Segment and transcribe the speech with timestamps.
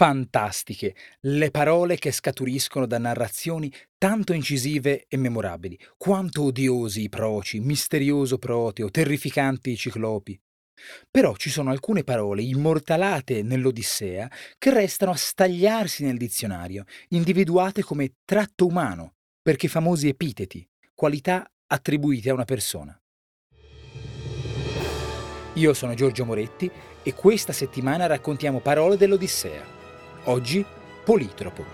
[0.00, 7.60] fantastiche le parole che scaturiscono da narrazioni tanto incisive e memorabili, quanto odiosi i proci,
[7.60, 10.40] misterioso Proteo, terrificanti i ciclopi.
[11.10, 18.14] Però ci sono alcune parole immortalate nell'Odissea che restano a stagliarsi nel dizionario, individuate come
[18.24, 22.98] tratto umano, perché famosi epiteti, qualità attribuite a una persona.
[25.54, 26.70] Io sono Giorgio Moretti
[27.02, 29.79] e questa settimana raccontiamo parole dell'Odissea.
[30.24, 30.62] Oggi
[31.02, 31.64] politropo.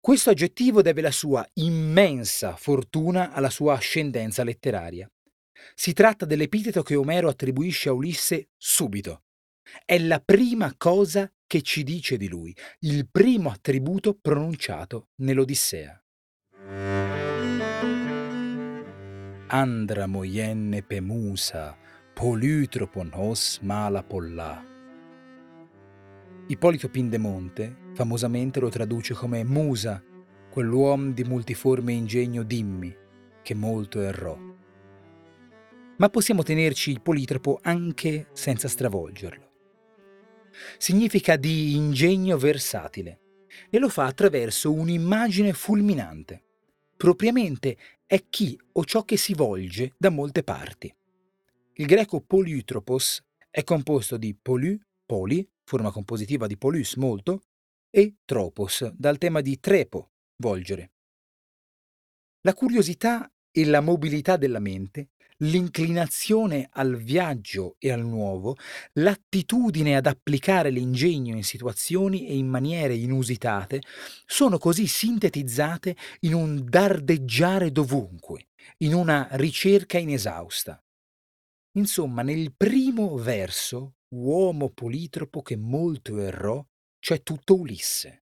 [0.00, 5.08] Questo aggettivo deve la sua immensa fortuna alla sua ascendenza letteraria.
[5.74, 9.22] Si tratta dell'epiteto che Omero attribuisce a Ulisse subito.
[9.84, 16.02] È la prima cosa che ci dice di lui, il primo attributo pronunciato nell'Odissea.
[19.50, 21.76] Andra moienne pemusa,
[22.18, 24.60] polytropon os mala polla.
[26.48, 30.02] Ippolito Pindemonte famosamente lo traduce come Musa,
[30.50, 32.92] quell'uomo di multiforme ingegno dimmi,
[33.40, 34.36] che molto errò.
[35.98, 39.50] Ma possiamo tenerci il politropo anche senza stravolgerlo.
[40.76, 43.20] Significa di ingegno versatile
[43.70, 46.42] e lo fa attraverso un'immagine fulminante.
[46.96, 50.92] Propriamente è chi o ciò che si volge da molte parti.
[51.80, 54.76] Il greco polytropos è composto di poly,
[55.06, 57.42] poli, forma compositiva di polus, molto,
[57.88, 60.10] e tropos, dal tema di trepo,
[60.42, 60.90] volgere.
[62.40, 65.10] La curiosità e la mobilità della mente,
[65.44, 68.56] l'inclinazione al viaggio e al nuovo,
[68.94, 73.82] l'attitudine ad applicare l'ingegno in situazioni e in maniere inusitate,
[74.26, 78.48] sono così sintetizzate in un dardeggiare dovunque,
[78.78, 80.82] in una ricerca inesausta.
[81.78, 86.60] Insomma, nel primo verso uomo politropo che molto errò,
[86.98, 88.24] c'è tutto Ulisse.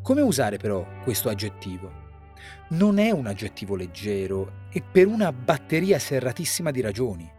[0.00, 1.92] Come usare però questo aggettivo?
[2.70, 7.30] Non è un aggettivo leggero e per una batteria serratissima di ragioni.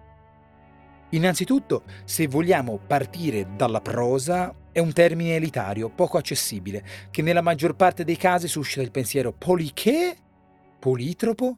[1.15, 7.73] Innanzitutto, se vogliamo partire dalla prosa, è un termine elitario, poco accessibile, che nella maggior
[7.75, 10.13] parte dei casi suscita il pensiero poliché?
[10.77, 11.57] Politropo?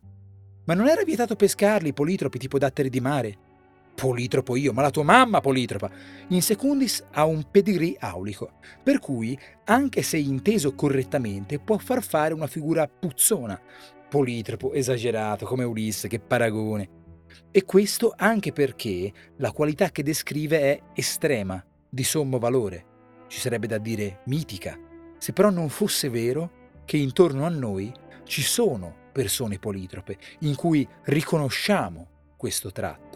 [0.65, 3.37] Ma non era vietato pescarli, politropi tipo datteri di mare?
[3.95, 5.89] Politropo io, ma la tua mamma politropa.
[6.27, 8.51] In secundis ha un pedigree aulico,
[8.83, 13.59] per cui, anche se inteso correttamente, può far fare una figura puzzona.
[14.07, 17.06] Politropo, esagerato, come Ulisse, che paragone.
[17.51, 22.85] E questo anche perché la qualità che descrive è estrema, di sommo valore.
[23.27, 24.77] Ci sarebbe da dire mitica.
[25.17, 26.51] Se però non fosse vero
[26.85, 27.91] che intorno a noi
[28.23, 33.06] ci sono persone politrope in cui riconosciamo questo tratto.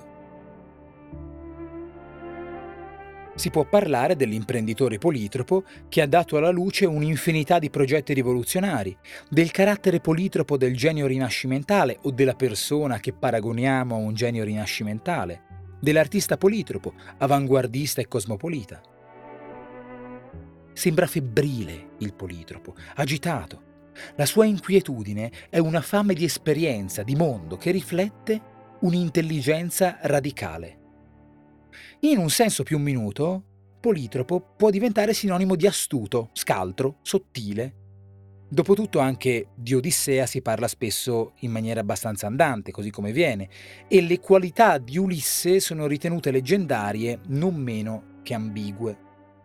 [3.42, 8.96] Si può parlare dell'imprenditore politropo che ha dato alla luce un'infinità di progetti rivoluzionari,
[9.32, 15.42] del carattere politropo del genio rinascimentale o della persona che paragoniamo a un genio rinascimentale,
[15.80, 18.80] dell'artista politropo, avanguardista e cosmopolita.
[20.74, 23.90] Sembra febbrile il politropo, agitato.
[24.18, 28.40] La sua inquietudine è una fame di esperienza, di mondo, che riflette
[28.82, 30.81] un'intelligenza radicale.
[32.04, 33.44] In un senso più minuto,
[33.80, 37.76] politropo può diventare sinonimo di astuto, scaltro, sottile.
[38.50, 43.50] Dopotutto anche di Odissea si parla spesso in maniera abbastanza andante, così come viene,
[43.88, 48.98] e le qualità di Ulisse sono ritenute leggendarie non meno che ambigue.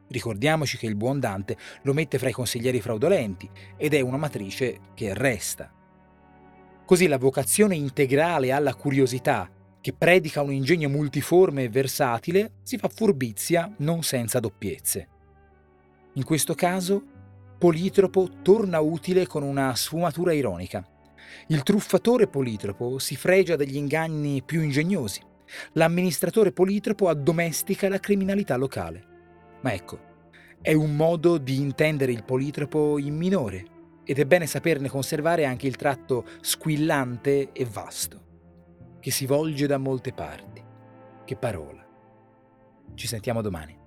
[0.09, 4.81] Ricordiamoci che il buon Dante lo mette fra i consiglieri fraudolenti ed è una matrice
[4.95, 5.71] che resta.
[6.87, 9.51] Così la vocazione integrale alla curiosità
[9.87, 15.09] che predica un ingegno multiforme e versatile, si fa furbizia non senza doppiezze.
[16.15, 17.05] In questo caso,
[17.57, 20.85] Politropo torna utile con una sfumatura ironica.
[21.47, 25.21] Il truffatore Politropo si fregia degli inganni più ingegnosi.
[25.75, 29.05] L'amministratore Politropo addomestica la criminalità locale.
[29.61, 30.01] Ma ecco,
[30.61, 33.65] è un modo di intendere il Politropo in minore
[34.03, 38.25] ed è bene saperne conservare anche il tratto squillante e vasto
[39.01, 40.65] che si volge da molte parti.
[41.25, 41.85] Che parola.
[42.95, 43.86] Ci sentiamo domani.